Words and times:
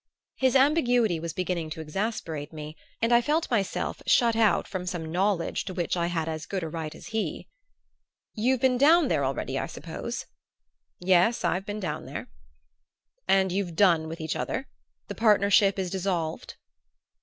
His 0.37 0.55
ambiguity 0.55 1.19
was 1.19 1.31
beginning 1.31 1.69
to 1.69 1.79
exasperate 1.79 2.51
me, 2.51 2.75
and 3.03 3.13
I 3.13 3.21
felt 3.21 3.51
myself 3.51 4.01
shut 4.07 4.35
out 4.35 4.67
from 4.67 4.87
some 4.87 5.11
knowledge 5.11 5.63
to 5.65 5.75
which 5.75 5.95
I 5.95 6.07
had 6.07 6.27
as 6.27 6.47
good 6.47 6.63
a 6.63 6.69
right 6.69 6.95
as 6.95 7.09
he. 7.09 7.47
"You've 8.33 8.61
been 8.61 8.79
down 8.79 9.09
there 9.09 9.23
already, 9.23 9.59
I 9.59 9.67
suppose?" 9.67 10.25
"Yes; 10.99 11.45
I've 11.45 11.67
been 11.67 11.79
down 11.79 12.07
there." 12.07 12.31
"And 13.27 13.51
you've 13.51 13.75
done 13.75 14.07
with 14.07 14.19
each 14.19 14.35
other 14.35 14.67
the 15.07 15.13
partnership 15.13 15.77
is 15.77 15.91
dissolved?" 15.91 16.55